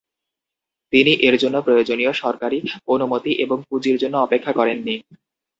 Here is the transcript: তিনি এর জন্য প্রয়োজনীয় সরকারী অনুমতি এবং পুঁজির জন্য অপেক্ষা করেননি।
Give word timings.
তিনি 0.93 1.11
এর 1.21 1.35
জন্য 1.37 1.55
প্রয়োজনীয় 1.61 2.11
সরকারী 2.13 2.59
অনুমতি 2.87 3.31
এবং 3.43 3.57
পুঁজির 3.69 3.97
জন্য 3.97 4.15
অপেক্ষা 4.17 4.51
করেননি। 4.53 4.95